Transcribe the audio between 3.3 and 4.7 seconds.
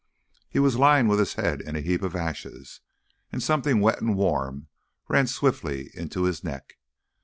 and something wet and warm